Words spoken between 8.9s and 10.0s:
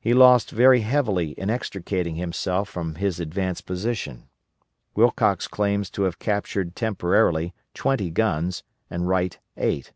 and Wright eight.